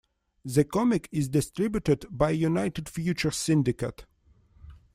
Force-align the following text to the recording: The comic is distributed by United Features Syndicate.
The 0.43 0.63
comic 0.63 1.07
is 1.11 1.29
distributed 1.29 2.07
by 2.09 2.31
United 2.31 2.89
Features 2.89 3.37
Syndicate. 3.37 4.07